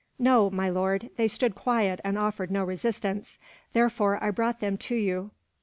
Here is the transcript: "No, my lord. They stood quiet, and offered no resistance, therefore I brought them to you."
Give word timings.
"No, 0.17 0.49
my 0.49 0.67
lord. 0.67 1.11
They 1.15 1.27
stood 1.27 1.53
quiet, 1.53 2.01
and 2.03 2.17
offered 2.17 2.49
no 2.49 2.63
resistance, 2.63 3.37
therefore 3.73 4.17
I 4.23 4.31
brought 4.31 4.59
them 4.59 4.75
to 4.79 4.95
you." 4.95 5.29